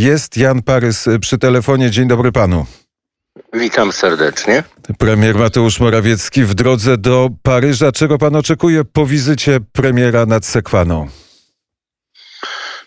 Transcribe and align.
Jest 0.00 0.36
Jan 0.36 0.62
Parys 0.62 1.06
przy 1.20 1.38
telefonie. 1.38 1.90
Dzień 1.90 2.08
dobry 2.08 2.32
panu. 2.32 2.66
Witam 3.52 3.92
serdecznie. 3.92 4.64
Premier 4.98 5.34
Mateusz 5.34 5.80
Morawiecki 5.80 6.44
w 6.44 6.54
drodze 6.54 6.98
do 6.98 7.28
Paryża. 7.42 7.92
Czego 7.92 8.18
pan 8.18 8.36
oczekuje 8.36 8.84
po 8.84 9.06
wizycie 9.06 9.58
premiera 9.72 10.26
nad 10.26 10.46
Sekwaną? 10.46 11.08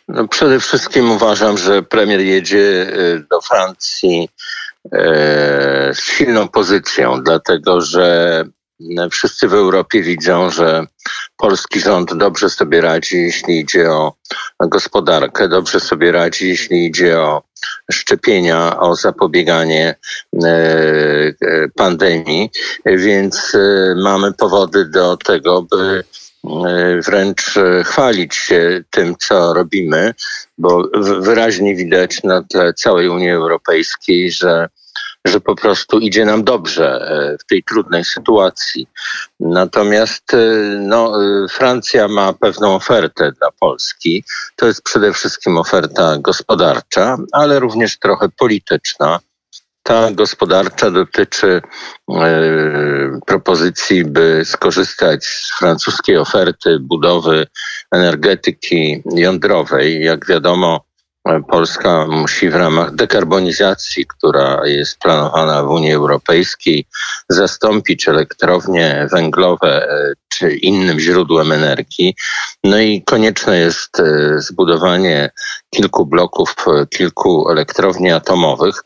No 0.08 0.28
przede 0.28 0.60
wszystkim 0.60 1.12
uważam, 1.12 1.58
że 1.58 1.84
premier 1.84 2.20
jedzie 2.20 2.58
y, 2.58 3.26
do 3.30 3.42
Francji 3.42 4.30
e, 4.92 5.94
z 5.94 6.00
silną 6.00 6.48
pozycją, 6.48 7.24
dlatego 7.24 7.82
że 7.82 8.44
wszyscy 9.12 9.48
w 9.48 9.54
Europie 9.54 10.02
widzą, 10.04 10.50
że 10.50 10.86
polski 11.38 11.80
rząd 11.80 12.14
dobrze 12.14 12.50
sobie 12.50 12.82
radzi, 12.82 13.18
jeśli 13.18 13.60
idzie 13.60 13.92
o 13.92 14.14
gospodarkę, 14.60 15.48
dobrze 15.50 15.80
sobie 15.80 16.12
radzi, 16.12 16.50
jeśli 16.50 16.86
idzie 16.86 17.20
o 17.20 17.44
szczepienia, 17.92 18.80
o 18.80 18.96
zapobieganie 18.96 19.96
e, 20.44 20.48
e, 20.48 21.34
pandemii, 21.76 22.50
więc 22.86 23.56
e, 23.56 23.96
mamy 23.96 24.34
powody 24.34 24.86
do 24.86 25.18
tego, 25.18 25.62
by 25.62 26.04
wręcz 27.06 27.56
chwalić 27.84 28.36
się 28.36 28.84
tym, 28.90 29.16
co 29.20 29.54
robimy, 29.54 30.14
bo 30.58 30.90
wyraźnie 31.20 31.76
widać 31.76 32.24
na 32.24 32.44
tle 32.44 32.74
całej 32.74 33.10
Unii 33.10 33.30
Europejskiej, 33.30 34.32
że 34.32 34.70
że 35.26 35.40
po 35.40 35.56
prostu 35.56 36.00
idzie 36.00 36.26
nam 36.26 36.44
dobrze 36.44 36.88
e, 36.88 37.38
w 37.38 37.46
tej 37.46 37.64
trudnej 37.64 38.06
sytuacji. 38.06 38.88
Natomiast 39.40 40.34
e, 40.34 40.38
no, 40.80 41.24
e, 41.24 41.48
Francja 41.48 42.08
ma 42.08 42.34
pewną 42.34 42.76
ofertę 42.76 43.32
dla 43.32 43.52
Polski. 43.60 44.24
To 44.56 44.68
jest 44.68 44.84
przede 44.84 45.14
wszystkim 45.14 45.58
oferta 45.58 46.18
gospodarcza, 46.18 47.18
ale 47.32 47.60
również 47.60 48.00
trochę 48.00 48.30
polityczna. 48.30 49.20
Ta 49.84 50.12
gospodarcza 50.12 50.92
dotyczy 50.92 51.62
propozycji, 53.26 54.06
by 54.06 54.42
skorzystać 54.46 55.26
z 55.26 55.60
francuskiej 55.60 56.18
oferty 56.18 56.80
budowy 56.80 57.48
energetyki 57.92 59.04
jądrowej. 59.16 60.04
Jak 60.04 60.28
wiadomo, 60.28 60.86
Polska 61.48 62.08
musi 62.08 62.50
w 62.50 62.56
ramach 62.56 62.96
dekarbonizacji, 62.96 64.06
która 64.06 64.68
jest 64.68 65.00
planowana 65.00 65.64
w 65.64 65.70
Unii 65.70 65.94
Europejskiej, 65.94 66.86
zastąpić 67.30 68.08
elektrownie 68.08 69.08
węglowe 69.12 69.90
e, 69.90 70.14
czy 70.30 70.56
innym 70.56 71.00
źródłem 71.00 71.52
energii. 71.52 72.16
No 72.64 72.80
i 72.80 73.04
konieczne 73.04 73.58
jest 73.58 74.00
e, 74.00 74.40
zbudowanie 74.40 75.30
kilku 75.70 76.06
bloków, 76.06 76.56
e, 76.68 76.88
kilku 76.88 77.50
elektrowni 77.50 78.12
atomowych. 78.12 78.84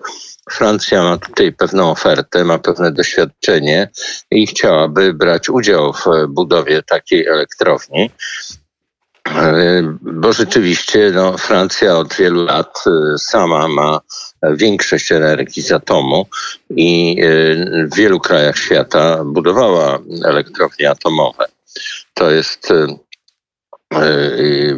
Francja 0.52 1.04
ma 1.04 1.18
tutaj 1.18 1.54
pewną 1.54 1.92
ofertę, 1.92 2.44
ma 2.44 2.60
pewne 2.60 2.92
doświadczenie 2.92 3.90
i 4.32 4.48
chciałaby 4.48 5.14
brać 5.14 5.50
udział 5.50 5.94
w 5.94 6.06
budowie 6.30 6.84
takiej 6.84 7.28
elektrowni. 7.28 8.12
Bo 10.02 10.34
rzeczywiście 10.34 11.12
no, 11.14 11.38
Francja 11.38 11.98
od 11.98 12.14
wielu 12.14 12.46
lat 12.46 12.84
y, 12.88 13.18
sama 13.18 13.68
ma 13.68 14.00
większość 14.44 15.12
energii 15.12 15.62
z 15.62 15.72
atomu 15.72 16.26
i 16.70 17.16
y, 17.24 17.88
w 17.92 17.96
wielu 17.96 18.20
krajach 18.20 18.58
świata 18.58 19.24
budowała 19.26 20.00
elektrownie 20.26 20.90
atomowe. 20.90 21.46
To 22.14 22.32
jest 22.32 22.74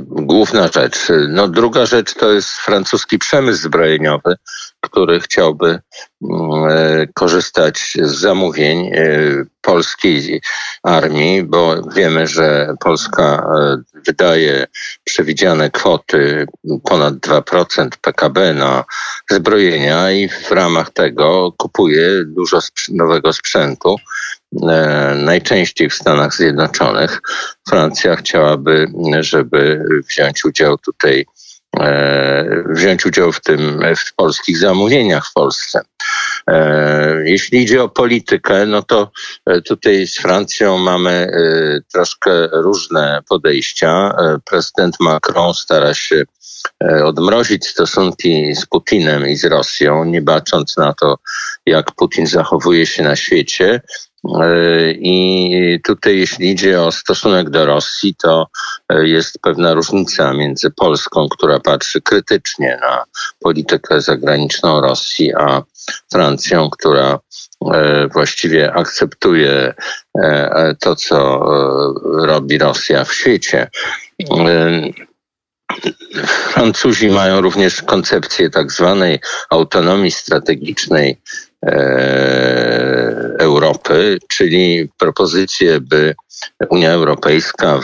główna 0.08 0.68
rzecz. 0.68 0.98
No, 1.30 1.48
druga 1.48 1.86
rzecz 1.86 2.14
to 2.14 2.32
jest 2.32 2.50
francuski 2.50 3.20
przemysł 3.20 3.62
zbrojeniowy, 3.62 4.36
który 4.82 5.20
chciałby 5.20 5.80
mm, 6.22 7.08
korzystać 7.14 7.98
z 8.02 8.12
zamówień 8.12 8.92
polskiej 9.68 10.42
armii, 10.84 11.44
bo 11.44 11.82
wiemy, 11.96 12.28
że 12.28 12.74
Polska 12.80 13.24
e, 13.24 13.78
wydaje 14.06 14.68
przewidziane 15.04 15.72
kwoty 15.72 16.48
ponad 16.84 17.14
2% 17.14 17.90
PKB 18.02 18.54
na 18.54 18.84
zbrojenia 19.32 20.12
i 20.12 20.30
w 20.30 20.52
ramach 20.52 20.90
tego 20.90 21.52
kupuje 21.58 22.26
dużo 22.26 22.60
nowego 22.90 23.34
sprzętu. 23.34 23.96
E, 24.70 25.16
najczęściej 25.16 25.90
w 25.90 25.94
Stanach 25.94 26.34
Zjednoczonych. 26.34 27.22
Francja 27.70 28.16
chciałaby, 28.16 28.88
żeby 29.22 29.86
wziąć 30.10 30.46
udział 30.46 30.78
tutaj 30.78 31.26
E, 31.80 32.64
wziąć 32.70 33.06
udział 33.06 33.32
w 33.32 33.42
tym, 33.42 33.82
w 33.98 34.16
polskich 34.16 34.58
zamówieniach 34.58 35.28
w 35.28 35.34
Polsce. 35.34 35.82
E, 36.48 37.30
jeśli 37.30 37.62
idzie 37.62 37.84
o 37.84 37.90
politykę, 37.90 38.66
no 38.66 38.84
to 38.84 39.12
tutaj 39.66 40.08
z 40.08 40.18
Francją 40.18 40.78
mamy 40.78 41.32
troszkę 41.94 42.48
różne 42.48 43.22
podejścia. 43.30 44.16
Prezydent 44.46 44.96
Macron 45.00 45.54
stara 45.54 45.94
się 45.94 46.24
odmrozić 47.04 47.68
stosunki 47.68 48.56
z 48.56 48.66
Putinem 48.66 49.28
i 49.28 49.36
z 49.36 49.46
Rosją, 49.46 50.06
nie 50.06 50.22
bacząc 50.22 50.78
na 50.78 50.94
to, 50.94 51.18
jak 51.66 51.92
Putin 51.92 52.28
zachowuje 52.28 52.86
się 52.86 53.04
na 53.04 53.16
świecie. 53.16 53.82
E, 54.36 54.92
I 54.92 55.80
tutaj, 55.84 56.20
jeśli 56.20 56.52
idzie 56.52 56.82
o 56.82 56.92
stosunek 56.92 57.50
do 57.50 57.66
Rosji, 57.66 58.16
to 58.16 58.48
e, 58.90 59.08
jest 59.08 59.40
pewna 59.42 59.74
różnica 59.74 60.34
między 60.34 60.72
Polską, 60.72 61.28
która 61.30 61.60
patrzy 61.60 62.02
krytycznie 62.02 62.80
na 62.82 63.04
politykę 63.40 64.02
zagraniczną 64.02 64.82
Rosji, 64.82 65.36
a 65.36 65.64
Francją, 66.12 66.70
która 66.70 67.20
e, 67.74 68.08
właściwie 68.08 68.74
akceptuje 68.74 69.74
to, 70.80 70.96
co 70.96 71.40
robi 72.26 72.58
Rosja 72.58 73.04
w 73.04 73.14
świecie. 73.14 73.70
Francuzi 76.26 77.10
mają 77.10 77.42
również 77.42 77.82
koncepcję 77.82 78.50
tak 78.50 78.72
zwanej 78.72 79.20
autonomii 79.50 80.12
strategicznej 80.12 81.22
Europy, 83.48 84.20
czyli 84.28 84.90
propozycję, 84.98 85.82
by 85.82 86.16
Unia 86.70 86.92
Europejska 86.92 87.80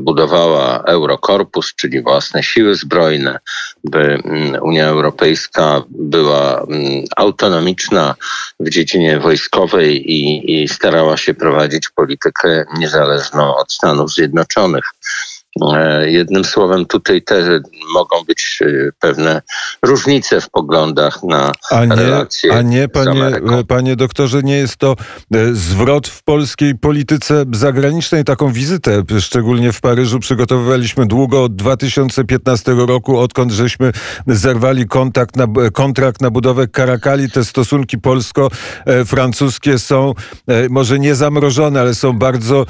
budowała 0.00 0.82
Eurokorpus, 0.82 1.74
czyli 1.74 2.02
własne 2.02 2.42
siły 2.42 2.74
zbrojne, 2.74 3.38
by 3.84 3.98
mm, 3.98 4.62
Unia 4.62 4.86
Europejska 4.86 5.82
była 5.88 6.60
mm, 6.60 7.04
autonomiczna 7.16 8.14
w 8.60 8.70
dziedzinie 8.70 9.20
wojskowej 9.20 10.12
i, 10.12 10.52
i 10.62 10.68
starała 10.68 11.16
się 11.16 11.34
prowadzić 11.34 11.88
politykę 11.88 12.64
niezależną 12.78 13.56
od 13.56 13.72
Stanów 13.72 14.12
Zjednoczonych. 14.12 14.84
E, 15.62 16.10
jednym 16.10 16.44
słowem, 16.44 16.86
tutaj 16.86 17.22
też 17.22 17.62
mogą 17.94 18.24
być 18.26 18.58
e, 18.62 18.90
pewne 19.00 19.42
różnice 19.82 20.40
w 20.40 20.50
poglądach 20.50 21.22
na 21.22 21.52
a 21.70 21.84
nie, 21.84 21.96
relacje. 21.96 22.52
A 22.54 22.62
nie, 22.62 22.88
panie, 22.88 23.30
panie 23.68 23.96
doktorze, 23.96 24.42
nie 24.42 24.56
jest 24.56 24.76
to 24.76 24.96
e, 25.34 25.54
zwrot 25.54 26.08
w 26.08 26.22
polskiej 26.22 26.78
polityce 26.78 27.44
zagranicznej. 27.52 28.24
Taką 28.24 28.52
wizytę, 28.52 29.02
szczególnie 29.20 29.72
w 29.72 29.80
Paryżu, 29.80 30.18
przygotowywaliśmy 30.18 31.06
długo 31.06 31.44
od 31.44 31.56
2015 31.56 32.72
roku, 32.72 33.18
odkąd 33.18 33.52
żeśmy 33.52 33.92
zerwali 34.26 34.86
kontakt 34.86 35.36
na, 35.36 35.46
kontrakt 35.72 36.20
na 36.20 36.30
budowę 36.30 36.68
Karakali. 36.68 37.30
Te 37.30 37.44
stosunki 37.44 37.98
polsko-francuskie 37.98 39.78
są 39.78 40.14
może 40.70 40.98
nie 40.98 41.14
zamrożone, 41.14 41.80
ale 41.80 41.94
są 41.94 42.12
bardzo 42.12 42.66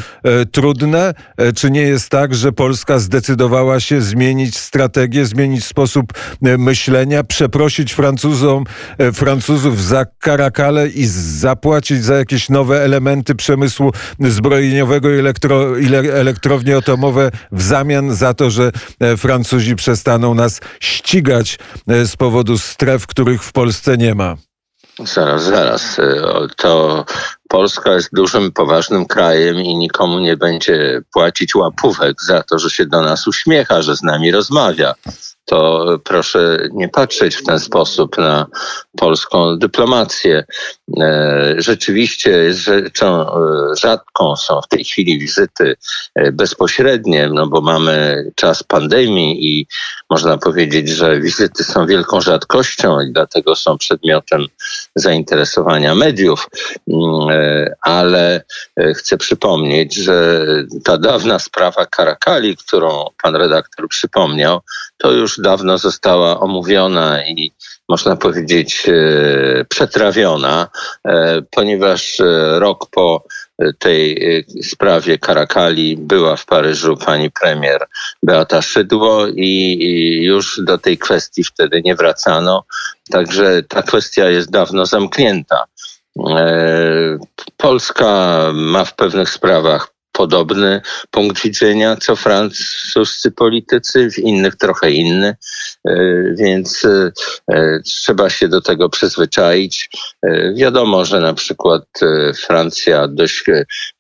trudne. 0.53 1.15
Czy 1.57 1.71
nie 1.71 1.83
jest 1.83 2.09
tak, 2.09 2.35
że 2.35 2.53
Polska 2.53 2.74
Polska 2.75 2.99
zdecydowała 2.99 3.81
się 3.81 4.01
zmienić 4.01 4.57
strategię, 4.57 5.27
zmienić 5.27 5.65
sposób 5.65 6.13
e, 6.43 6.59
myślenia, 6.59 7.25
przeprosić 7.25 7.93
Francuzom, 7.93 8.65
e, 8.99 9.13
Francuzów 9.13 9.83
za 9.83 10.05
karakale 10.19 10.89
i 10.89 11.07
zapłacić 11.07 12.05
za 12.05 12.15
jakieś 12.15 12.49
nowe 12.49 12.83
elementy 12.83 13.35
przemysłu 13.35 13.93
zbrojeniowego 14.21 15.11
i 15.11 15.19
elektro, 15.19 15.81
elektrownie 16.15 16.77
atomowe 16.77 17.31
w 17.53 17.63
zamian 17.63 18.15
za 18.15 18.35
to, 18.35 18.51
że 18.51 18.73
e, 19.01 19.17
Francuzi 19.17 19.77
przestaną 19.77 20.35
nas 20.35 20.61
ścigać 20.81 21.59
z 21.87 22.17
powodu 22.17 22.59
stref, 22.59 23.07
których 23.07 23.43
w 23.43 23.53
Polsce 23.53 23.97
nie 23.97 24.15
ma. 24.15 24.37
Zaraz, 24.99 25.43
zaraz. 25.43 26.01
To 26.57 27.05
Polska 27.49 27.93
jest 27.93 28.09
dużym, 28.13 28.53
poważnym 28.53 29.07
krajem 29.07 29.57
i 29.57 29.77
nikomu 29.77 30.19
nie 30.19 30.37
będzie 30.37 31.03
płacić 31.13 31.55
łapówek 31.55 32.23
za 32.23 32.43
to, 32.43 32.59
że 32.59 32.71
się 32.71 32.87
do 32.87 33.01
nas 33.01 33.27
uśmiecha, 33.27 33.83
że 33.83 33.97
z 33.97 34.03
nami 34.03 34.31
rozmawia. 34.31 34.95
To 35.45 35.87
proszę 36.05 36.69
nie 36.73 36.89
patrzeć 36.89 37.37
w 37.37 37.45
ten 37.45 37.61
sposób 37.61 38.19
na 38.19 38.47
polską 38.97 39.59
dyplomację. 39.59 40.45
E, 41.01 41.55
rzeczywiście 41.59 42.53
rzeczą 42.53 43.07
e, 43.07 43.37
rzadką 43.77 44.37
są 44.37 44.61
w 44.61 44.69
tej 44.69 44.85
chwili 44.85 45.19
wizyty 45.19 45.77
e, 46.15 46.33
bezpośrednie, 46.33 47.31
no 47.33 47.47
bo 47.47 47.61
mamy 47.61 48.25
czas 48.35 48.63
pandemii 48.63 49.59
i 49.59 49.67
można 50.11 50.39
powiedzieć, 50.39 50.89
że 50.89 51.21
wizyty 51.21 51.65
są 51.65 51.87
wielką 51.87 52.21
rzadkością 52.21 53.01
i 53.01 53.13
dlatego 53.13 53.57
są 53.57 53.79
przedmiotem 53.79 54.47
zainteresowania 54.95 55.95
mediów. 55.95 56.49
Mm, 56.89 57.71
ale 57.81 58.43
chcę 58.97 59.17
przypomnieć, 59.17 59.95
że 59.95 60.47
ta 60.85 60.99
dawna 60.99 61.39
sprawa 61.39 61.87
Karakali, 61.87 62.57
którą 62.57 63.05
pan 63.23 63.37
redaktor 63.37 63.89
przypomniał, 63.89 64.61
to 64.99 65.13
już 65.13 65.34
dawno 65.39 65.79
została 65.79 66.41
omówiona 66.41 67.25
i 67.25 67.53
można 67.89 68.17
powiedzieć 68.17 68.87
e, 68.89 69.65
przetrawiona, 69.69 70.69
e, 71.05 71.43
ponieważ 71.51 72.21
e, 72.21 72.59
rok 72.59 72.91
po 72.91 73.25
tej 73.79 74.17
sprawie 74.63 75.19
Karakali 75.19 75.97
była 75.97 76.37
w 76.37 76.47
Paryżu 76.47 76.97
pani 76.97 77.31
premier 77.31 77.87
Beata 78.23 78.63
Szydło 78.63 79.27
i 79.27 80.21
już 80.23 80.61
do 80.65 80.79
tej 80.79 80.99
kwestii 80.99 81.45
wtedy 81.45 81.83
nie 81.85 81.95
wracano. 81.95 82.65
Także 83.11 83.63
ta 83.63 83.83
kwestia 83.83 84.29
jest 84.29 84.51
dawno 84.51 84.87
zamknięta. 84.87 85.65
Polska 87.57 88.41
ma 88.53 88.85
w 88.85 88.95
pewnych 88.95 89.31
sprawach 89.31 89.94
podobny 90.15 90.81
punkt 91.11 91.43
widzenia 91.43 91.97
co 91.97 92.17
francuscy 92.17 93.31
politycy, 93.31 94.11
w 94.11 94.19
innych 94.19 94.57
trochę 94.57 94.91
inny, 94.91 95.37
e, 95.89 95.95
więc 96.35 96.85
e, 96.85 97.13
e, 97.53 97.81
trzeba 97.85 98.31
się 98.31 98.49
do 98.49 98.61
tego 98.61 98.89
przyzwyczaić. 98.89 99.91
Wiadomo, 100.57 101.05
że 101.05 101.21
na 101.21 101.35
przykład 101.35 101.85
Francja 102.47 103.09
dość 103.09 103.45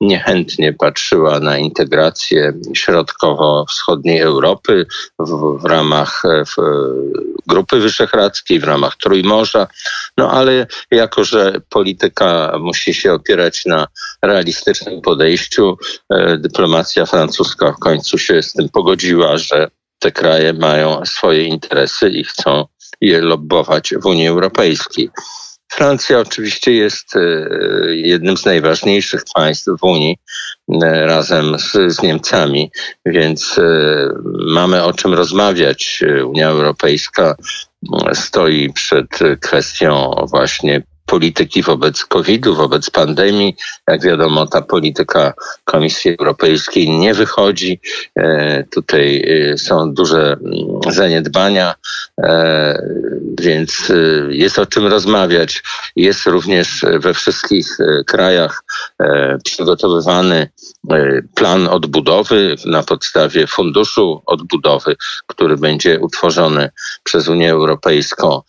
niechętnie 0.00 0.72
patrzyła 0.72 1.40
na 1.40 1.58
integrację 1.58 2.52
środkowo-wschodniej 2.74 4.20
Europy 4.20 4.86
w, 5.18 5.58
w 5.60 5.64
ramach 5.64 6.22
w 6.56 6.56
Grupy 7.46 7.80
Wyszehradzkiej, 7.80 8.60
w 8.60 8.64
ramach 8.64 8.96
Trójmorza, 8.96 9.66
no 10.18 10.30
ale 10.30 10.66
jako, 10.90 11.24
że 11.24 11.60
polityka 11.68 12.52
musi 12.60 12.94
się 12.94 13.12
opierać 13.12 13.64
na 13.66 13.86
realistycznym 14.22 15.00
podejściu, 15.00 15.76
dyplomacja 16.38 17.06
francuska 17.06 17.72
w 17.72 17.78
końcu 17.78 18.18
się 18.18 18.42
z 18.42 18.52
tym 18.52 18.68
pogodziła, 18.68 19.38
że 19.38 19.68
te 19.98 20.12
kraje 20.12 20.52
mają 20.52 21.04
swoje 21.04 21.44
interesy 21.44 22.10
i 22.10 22.24
chcą 22.24 22.64
je 23.00 23.20
lobbować 23.20 23.94
w 24.02 24.06
Unii 24.06 24.28
Europejskiej. 24.28 25.10
Francja 25.72 26.18
oczywiście 26.18 26.72
jest 26.72 27.16
e, 27.16 27.20
jednym 27.96 28.36
z 28.36 28.44
najważniejszych 28.44 29.22
państw 29.34 29.66
w 29.80 29.84
Unii 29.84 30.18
e, 30.82 31.06
razem 31.06 31.58
z, 31.58 31.72
z, 31.72 32.02
Niemcami, 32.02 32.70
więc 33.06 33.60
mamy 34.46 34.84
o 34.84 34.92
czym 34.92 35.14
rozmawiać. 35.14 36.04
Unia 36.26 36.48
Europejska 36.48 37.36
stoi 38.12 38.72
przed 38.72 39.08
kwestią 39.40 40.14
właśnie 40.30 40.82
polityki 41.06 41.62
wobec 41.62 42.04
COVID-u, 42.04 42.54
wobec 42.54 42.90
pandemii. 42.90 43.56
Jak 43.88 44.02
wiadomo, 44.02 44.46
ta 44.46 44.62
polityka 44.62 45.32
Komisji 45.64 46.16
Europejskiej 46.18 46.90
nie 46.90 47.14
wychodzi. 47.14 47.80
E, 48.16 48.64
tutaj 48.64 49.24
e, 49.52 49.58
są 49.58 49.94
duże 49.94 50.32
mm, 50.32 50.92
zaniedbania, 50.92 51.74
e, 52.22 52.82
więc 53.40 53.92
jest 54.28 54.58
o 54.58 54.66
czym 54.66 54.86
rozmawiać. 54.86 55.62
Jest 55.96 56.26
również 56.26 56.84
we 56.98 57.14
wszystkich 57.14 57.78
krajach 58.06 58.62
przygotowywany 59.44 60.48
plan 61.34 61.68
odbudowy 61.68 62.56
na 62.64 62.82
podstawie 62.82 63.46
funduszu 63.46 64.22
odbudowy, 64.26 64.96
który 65.26 65.56
będzie 65.56 66.00
utworzony 66.00 66.70
przez 67.04 67.28
Unię 67.28 67.50
Europejską. 67.50 68.42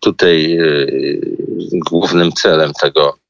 Tutaj 0.00 0.58
głównym 1.72 2.32
celem 2.32 2.72
tego 2.72 3.20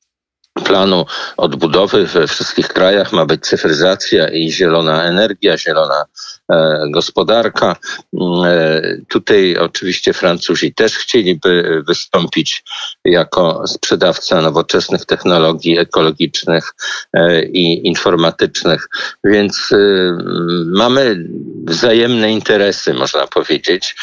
planu 0.65 1.07
odbudowy 1.37 2.07
we 2.07 2.27
wszystkich 2.27 2.69
krajach 2.69 3.13
ma 3.13 3.27
być 3.27 3.47
cyfryzacja 3.47 4.29
i 4.29 4.53
zielona 4.53 5.05
energia, 5.05 5.59
zielona 5.59 6.05
e, 6.53 6.79
gospodarka. 6.91 7.77
Mm, 8.21 8.45
e, 8.45 8.83
tutaj 9.09 9.57
oczywiście 9.57 10.13
Francuzi 10.13 10.75
też 10.75 10.97
chcieliby 10.99 11.83
wystąpić 11.87 12.65
jako 13.05 13.67
sprzedawca 13.67 14.41
nowoczesnych 14.41 15.07
technologii 15.07 15.79
ekologicznych 15.79 16.75
e, 17.13 17.45
i 17.45 17.87
informatycznych, 17.87 18.89
więc 19.25 19.73
e, 19.73 19.77
mamy 20.67 21.29
wzajemne 21.65 22.33
interesy, 22.33 22.95
można 22.95 23.27
powiedzieć. 23.27 23.97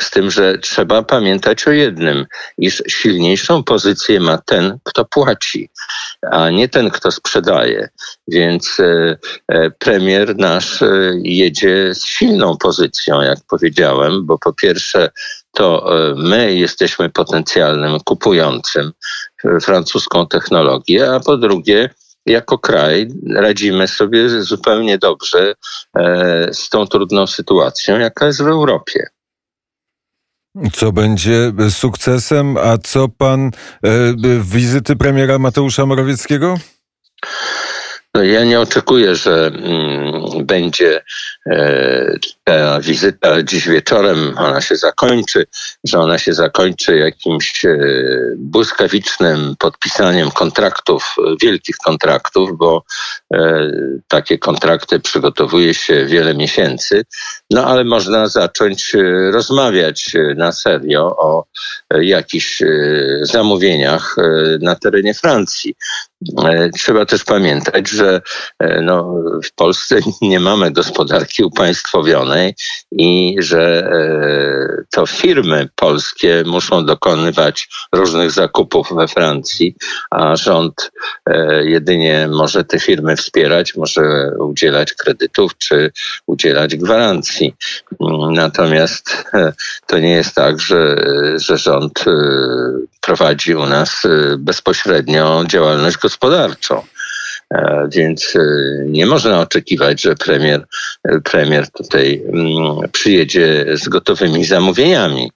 Z 0.00 0.10
tym, 0.10 0.30
że 0.30 0.58
trzeba 0.58 1.02
pamiętać 1.02 1.68
o 1.68 1.70
jednym, 1.70 2.26
iż 2.58 2.82
silniejszą 2.88 3.64
pozycję 3.64 4.20
ma 4.20 4.38
ten, 4.38 4.78
kto 4.84 5.04
płaci, 5.04 5.70
a 6.30 6.50
nie 6.50 6.68
ten, 6.68 6.90
kto 6.90 7.10
sprzedaje. 7.10 7.88
Więc 8.28 8.80
e, 8.80 9.16
e, 9.48 9.70
premier 9.70 10.36
nasz 10.36 10.82
e, 10.82 11.12
jedzie 11.22 11.94
z 11.94 12.04
silną 12.04 12.56
pozycją, 12.56 13.20
jak 13.20 13.38
powiedziałem, 13.48 14.26
bo 14.26 14.38
po 14.38 14.52
pierwsze 14.52 15.10
to 15.52 15.90
my 16.16 16.54
jesteśmy 16.54 17.10
potencjalnym 17.10 18.00
kupującym 18.00 18.92
francuską 19.62 20.26
technologię, 20.26 21.14
a 21.14 21.20
po 21.20 21.36
drugie 21.36 21.90
jako 22.26 22.58
kraj 22.58 23.08
radzimy 23.34 23.88
sobie 23.88 24.28
zupełnie 24.42 24.98
dobrze 24.98 25.54
z 26.52 26.68
tą 26.68 26.86
trudną 26.86 27.26
sytuacją, 27.26 27.98
jaka 27.98 28.26
jest 28.26 28.42
w 28.42 28.46
Europie. 28.46 29.13
Co 30.72 30.92
będzie 30.92 31.52
sukcesem, 31.70 32.56
a 32.56 32.78
co 32.78 33.08
pan 33.08 33.46
e, 33.46 33.90
wizyty 34.40 34.96
premiera 34.96 35.38
Mateusza 35.38 35.86
Morawieckiego? 35.86 36.58
No 38.14 38.22
ja 38.22 38.44
nie 38.44 38.60
oczekuję, 38.60 39.14
że 39.14 39.46
mm, 39.46 40.46
będzie 40.46 41.02
e, 41.46 42.16
ta 42.44 42.80
wizyta 42.80 43.42
dziś 43.42 43.68
wieczorem, 43.68 44.34
ona 44.38 44.60
się 44.60 44.76
zakończy, 44.76 45.46
że 45.84 45.98
ona 45.98 46.18
się 46.18 46.34
zakończy 46.34 46.96
jakimś 46.96 47.64
e, 47.64 47.78
błyskawicznym 48.36 49.56
podpisaniem 49.58 50.30
kontraktów, 50.30 51.16
wielkich 51.42 51.76
kontraktów, 51.76 52.58
bo 52.58 52.84
e, 53.34 53.70
takie 54.08 54.38
kontrakty 54.38 55.00
przygotowuje 55.00 55.74
się 55.74 56.06
wiele 56.06 56.34
miesięcy, 56.34 57.04
no 57.54 57.66
ale 57.66 57.84
można 57.84 58.28
zacząć 58.28 58.94
e, 58.94 59.30
rozmawiać 59.30 60.12
e, 60.14 60.34
na 60.34 60.52
serio 60.52 61.16
o 61.18 61.44
e, 61.90 62.04
jakichś 62.04 62.62
zamówieniach 63.22 64.16
na 64.60 64.76
terenie 64.76 65.14
Francji. 65.14 65.74
Trzeba 66.74 67.06
też 67.06 67.24
pamiętać, 67.24 67.88
że 67.88 68.20
no, 68.82 69.14
w 69.44 69.54
Polsce 69.54 69.96
nie 70.22 70.40
mamy 70.40 70.70
gospodarki 70.70 71.44
upaństwowionej 71.44 72.54
i 72.92 73.36
że 73.38 73.90
to 74.90 75.06
firmy 75.06 75.68
polskie 75.74 76.42
muszą 76.46 76.86
dokonywać 76.86 77.68
różnych 77.92 78.30
zakupów 78.30 78.88
we 78.96 79.08
Francji, 79.08 79.76
a 80.10 80.36
rząd 80.36 80.90
jedynie 81.62 82.28
może 82.32 82.64
te 82.64 82.80
firmy 82.80 83.16
wspierać, 83.16 83.74
może 83.76 84.30
udzielać 84.38 84.92
kredytów 84.92 85.58
czy 85.58 85.92
udzielać 86.26 86.76
gwarancji. 86.76 87.43
Natomiast 88.30 89.24
e, 89.34 89.52
to 89.86 89.98
nie 89.98 90.10
jest 90.10 90.34
tak, 90.34 90.60
że, 90.60 90.96
że 91.36 91.58
rząd 91.58 92.04
e, 92.06 92.10
prowadzi 93.00 93.54
u 93.54 93.66
nas 93.66 94.04
e, 94.04 94.36
bezpośrednio 94.38 95.44
działalność 95.48 95.96
gospodarczą. 95.96 96.82
Więc 97.92 98.34
nie 98.86 99.06
można 99.06 99.40
oczekiwać, 99.40 100.02
że 100.02 100.14
premier, 100.14 100.64
premier 101.24 101.70
tutaj 101.70 102.22
mm, 102.32 102.90
przyjedzie 102.92 103.66
z 103.74 103.88
gotowymi 103.88 104.44
zamówieniami. 104.44 105.30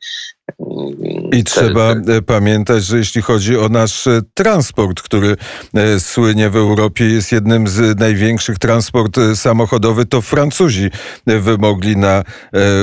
I 1.32 1.44
trzeba 1.44 1.90
e, 1.92 2.22
pamiętać, 2.22 2.84
że 2.84 2.98
jeśli 2.98 3.22
chodzi 3.22 3.56
o 3.56 3.68
nasz 3.68 4.06
e, 4.06 4.20
transport, 4.34 5.02
który 5.02 5.36
e, 5.74 6.00
słynie 6.00 6.50
w 6.50 6.56
Europie, 6.56 7.04
jest 7.04 7.32
jednym 7.32 7.68
z 7.68 7.98
największych 7.98 8.58
transport 8.58 9.16
samochodowy, 9.34 10.06
to 10.06 10.22
Francuzi 10.22 10.90
wymogli 11.26 11.96
na 11.96 12.24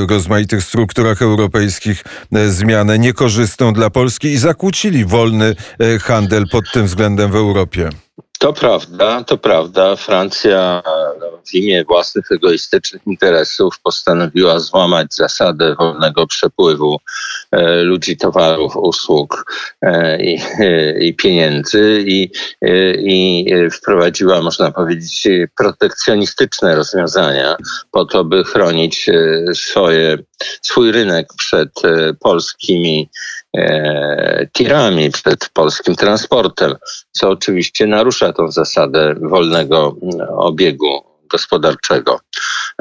rozmaitych 0.09 0.63
strukturach 0.63 1.21
europejskich 1.21 2.03
zmianę 2.47 2.99
niekorzystną 2.99 3.73
dla 3.73 3.89
Polski 3.89 4.27
i 4.27 4.37
zakłócili 4.37 5.05
wolny 5.05 5.55
handel 6.01 6.45
pod 6.51 6.65
tym 6.73 6.85
względem 6.85 7.31
w 7.31 7.35
Europie. 7.35 7.89
To 8.39 8.53
prawda, 8.53 9.23
to 9.23 9.37
prawda. 9.37 9.95
Francja 9.95 10.83
no, 11.19 11.25
w 11.45 11.53
imię 11.53 11.83
własnych 11.83 12.31
egoistycznych 12.31 13.01
interesów 13.07 13.79
postanowiła 13.79 14.59
złamać 14.59 15.15
zasadę 15.15 15.75
wolnego 15.75 16.27
przepływu 16.27 16.99
e, 17.51 17.81
ludzi, 17.81 18.17
towarów, 18.17 18.75
usług 18.75 19.53
e, 19.81 20.23
i, 20.23 20.41
e, 20.59 20.99
i 20.99 21.13
pieniędzy 21.13 22.03
i, 22.07 22.31
i 22.97 23.45
wprowadziła, 23.71 24.41
można 24.41 24.71
powiedzieć, 24.71 25.27
protekcjonistyczne 25.57 26.75
rozwiązania 26.75 27.55
po 27.91 28.05
to, 28.05 28.23
by 28.23 28.43
chronić 28.43 29.09
swoje, 29.53 30.17
swój 30.61 30.91
rynek 30.91 31.27
przed 31.37 31.69
polskimi 32.19 33.09
tirami, 34.53 35.11
przed 35.11 35.49
polskim 35.49 35.95
transportem, 35.95 36.75
co 37.11 37.29
oczywiście 37.29 37.87
narusza 37.87 38.33
tą 38.33 38.51
zasadę 38.51 39.15
wolnego 39.21 39.95
mm, 40.03 40.27
obiegu 40.29 41.15
gospodarczego. 41.29 42.19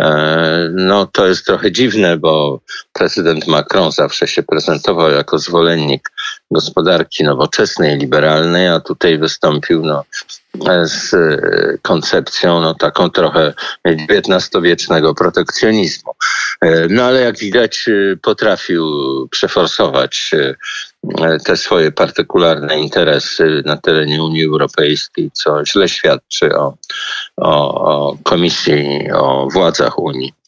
E, 0.00 0.68
no 0.74 1.06
to 1.06 1.26
jest 1.26 1.46
trochę 1.46 1.72
dziwne, 1.72 2.16
bo 2.16 2.60
prezydent 2.92 3.46
Macron 3.46 3.92
zawsze 3.92 4.28
się 4.28 4.42
prezentował 4.42 5.10
jako 5.10 5.38
zwolennik 5.38 6.12
gospodarki 6.50 7.24
nowoczesnej, 7.24 7.98
liberalnej, 7.98 8.68
a 8.68 8.80
tutaj 8.80 9.18
wystąpił 9.18 9.82
no, 9.82 10.04
z 10.84 11.14
koncepcją 11.82 12.60
no, 12.60 12.74
taką 12.74 13.10
trochę 13.10 13.54
XIX-wiecznego 13.84 15.14
protekcjonizmu. 15.14 16.12
E, 16.60 16.88
no 16.88 17.02
ale 17.02 17.20
jak 17.20 17.38
widać 17.38 17.84
e, 17.88 18.16
potrafił 18.16 18.84
przeforsować 19.30 20.30
te 21.44 21.56
swoje 21.56 21.92
partykularne 21.92 22.80
interesy 22.80 23.62
na 23.64 23.76
terenie 23.76 24.22
Unii 24.22 24.44
Europejskiej, 24.44 25.30
co 25.32 25.64
źle 25.64 25.88
świadczy 25.88 26.56
o, 26.56 26.74
o, 27.36 27.74
o 27.84 28.16
Komisji, 28.22 29.10
o 29.12 29.48
władzach 29.52 29.98
Unii. 29.98 30.43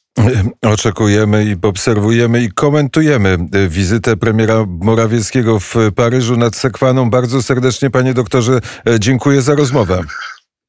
Oczekujemy 0.62 1.44
i 1.44 1.56
obserwujemy 1.62 2.42
i 2.42 2.52
komentujemy 2.52 3.38
wizytę 3.68 4.16
premiera 4.16 4.64
Morawieckiego 4.68 5.61
w 5.61 5.75
Paryżu 5.96 6.37
nad 6.37 6.56
Sekwaną. 6.56 7.11
Bardzo 7.11 7.42
serdecznie, 7.42 7.90
panie 7.90 8.14
doktorze, 8.14 8.61
dziękuję 8.99 9.42
za 9.42 9.54
rozmowę. 9.54 10.02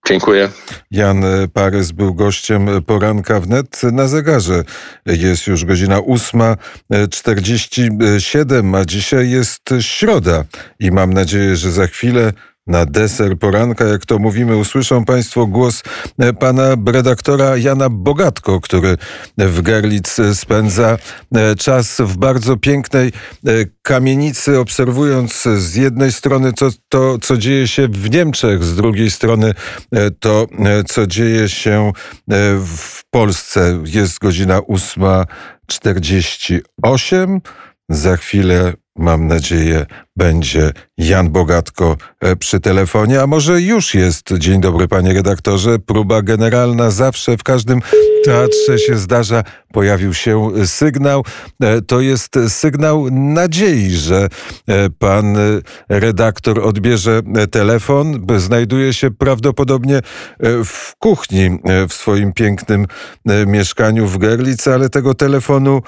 Dziękuję. 0.07 0.49
Jan 0.91 1.23
Parys 1.53 1.91
był 1.91 2.13
gościem 2.13 2.67
poranka 2.85 3.39
wnet 3.39 3.83
na 3.83 4.07
zegarze. 4.07 4.63
Jest 5.05 5.47
już 5.47 5.65
godzina 5.65 5.97
8.47, 5.97 8.77
a 8.77 8.85
dzisiaj 8.85 9.29
jest 9.29 9.69
środa 9.81 10.43
i 10.79 10.91
mam 10.91 11.13
nadzieję, 11.13 11.55
że 11.55 11.71
za 11.71 11.87
chwilę 11.87 12.33
na 12.67 12.85
deser 12.85 13.39
poranka, 13.39 13.85
jak 13.85 14.05
to 14.05 14.19
mówimy, 14.19 14.57
usłyszą 14.57 15.05
Państwo 15.05 15.47
głos 15.47 15.83
e, 16.19 16.33
pana 16.33 16.75
redaktora 16.85 17.57
Jana 17.57 17.89
Bogatko, 17.89 18.61
który 18.61 18.97
w 19.37 19.61
Gerlitz 19.61 20.17
spędza 20.33 20.97
e, 21.35 21.55
czas 21.55 21.97
w 21.99 22.17
bardzo 22.17 22.57
pięknej 22.57 23.07
e, 23.07 23.11
kamienicy, 23.81 24.59
obserwując 24.59 25.43
z 25.57 25.75
jednej 25.75 26.11
strony 26.11 26.53
to, 26.53 26.69
to 26.89 27.17
co 27.21 27.37
dzieje 27.37 27.67
się 27.67 27.87
w 27.87 28.09
Niemczech, 28.09 28.63
z 28.63 28.75
drugiej 28.75 29.11
strony 29.11 29.53
to, 30.19 30.47
co 30.87 31.07
dzieje 31.07 31.49
się 31.49 31.91
w 32.65 33.01
Polsce. 33.09 33.81
Jest 33.85 34.19
godzina 34.19 34.59
8.48. 34.59 37.39
Za 37.89 38.17
chwilę 38.17 38.73
mam 38.97 39.27
nadzieję, 39.27 39.85
będzie 40.17 40.71
Jan 40.97 41.29
Bogatko 41.29 41.97
e, 42.19 42.35
przy 42.35 42.59
telefonie, 42.59 43.21
a 43.21 43.27
może 43.27 43.61
już 43.61 43.95
jest. 43.95 44.33
Dzień 44.37 44.61
dobry, 44.61 44.87
panie 44.87 45.13
redaktorze. 45.13 45.79
Próba 45.79 46.21
generalna 46.21 46.91
zawsze 46.91 47.37
w 47.37 47.43
każdym 47.43 47.81
teatrze 48.25 48.79
się 48.79 48.97
zdarza. 48.97 49.43
Pojawił 49.73 50.13
się 50.13 50.51
sygnał. 50.65 51.23
E, 51.61 51.81
to 51.81 52.01
jest 52.01 52.39
sygnał 52.47 53.07
nadziei, 53.11 53.91
że 53.91 54.27
e, 54.67 54.89
pan 54.89 55.37
redaktor 55.89 56.59
odbierze 56.59 57.21
telefon. 57.51 58.25
Znajduje 58.37 58.93
się 58.93 59.11
prawdopodobnie 59.11 60.01
w 60.65 60.95
kuchni 60.99 61.59
w 61.89 61.93
swoim 61.93 62.33
pięknym 62.33 62.85
mieszkaniu 63.47 64.07
w 64.07 64.17
Gerlice, 64.17 64.73
ale 64.73 64.89
tego 64.89 65.13
telefonu 65.13 65.81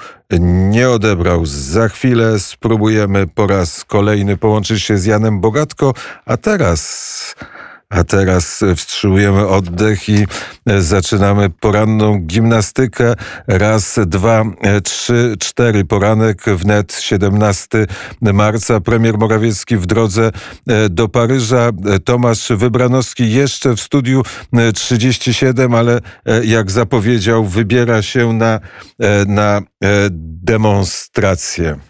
nie 0.70 0.90
odebrał. 0.90 1.46
Za 1.46 1.88
chwilę 1.88 2.38
spróbujemy 2.38 3.26
po 3.26 3.46
raz 3.46 3.84
kolejny 3.84 4.19
połączyć 4.36 4.82
się 4.82 4.98
z 4.98 5.04
Janem 5.04 5.40
Bogatko, 5.40 5.94
a 6.26 6.36
teraz 6.36 7.34
a 7.90 8.04
teraz 8.04 8.64
wstrzymujemy 8.76 9.48
oddech 9.48 10.08
i 10.08 10.26
zaczynamy 10.78 11.50
poranną 11.50 12.18
gimnastykę. 12.18 13.14
Raz, 13.46 13.98
dwa, 14.06 14.44
trzy, 14.84 15.34
cztery. 15.38 15.84
Poranek 15.84 16.44
wnet 16.44 16.96
17 17.00 17.86
marca. 18.20 18.80
Premier 18.80 19.18
Morawiecki 19.18 19.76
w 19.76 19.86
drodze 19.86 20.30
do 20.90 21.08
Paryża. 21.08 21.70
Tomasz 22.04 22.48
Wybranowski 22.48 23.32
jeszcze 23.32 23.76
w 23.76 23.80
studiu 23.80 24.22
37, 24.74 25.74
ale 25.74 26.00
jak 26.44 26.70
zapowiedział, 26.70 27.44
wybiera 27.44 28.02
się 28.02 28.32
na, 28.32 28.60
na 29.26 29.62
demonstrację. 30.20 31.89